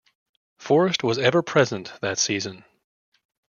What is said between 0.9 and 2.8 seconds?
was ever-present that season.